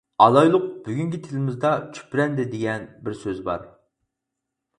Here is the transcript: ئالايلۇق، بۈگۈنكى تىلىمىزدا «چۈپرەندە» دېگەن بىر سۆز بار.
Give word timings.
ئالايلۇق، 0.25 0.63
بۈگۈنكى 0.87 1.19
تىلىمىزدا 1.27 1.73
«چۈپرەندە» 1.99 2.47
دېگەن 2.55 2.89
بىر 3.05 3.19
سۆز 3.21 3.45
بار. 3.53 3.69